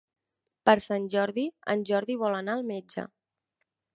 Per 0.69 0.73
Sant 0.85 1.05
Jordi 1.15 1.43
en 1.75 1.85
Jordi 1.91 2.17
vol 2.23 2.39
anar 2.39 2.57
al 2.61 2.65
metge. 2.73 3.07